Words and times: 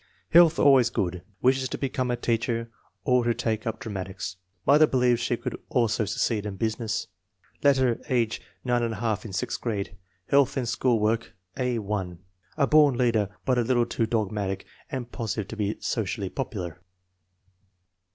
Health 0.31 0.57
always 0.57 0.89
good. 0.89 1.21
Wishes 1.43 1.69
to 1.69 1.77
become 1.77 2.09
a 2.09 2.15
teacher 2.17 2.71
or 3.03 3.23
to 3.23 3.35
take 3.35 3.67
up 3.67 3.79
dramatics. 3.79 4.37
Mother 4.65 4.87
believes 4.87 5.19
she 5.19 5.37
could 5.37 5.55
also 5.69 6.05
succeed 6.05 6.43
in 6.43 6.55
business. 6.55 7.05
Later, 7.63 8.01
age 8.09 8.41
9$, 8.65 9.25
in 9.25 9.31
sixth 9.31 9.61
grade. 9.61 9.95
Health 10.27 10.57
and 10.57 10.67
school 10.67 10.99
work 10.99 11.35
A 11.55 11.77
l. 11.77 12.17
"A 12.57 12.65
born 12.65 12.97
leader, 12.97 13.29
but 13.45 13.59
a 13.59 13.61
little 13.61 13.85
too 13.85 14.07
dogmatic 14.07 14.65
and 14.89 15.11
positive 15.11 15.47
to 15.49 15.55
be 15.55 15.77
socially 15.81 16.29
popular." 16.29 16.81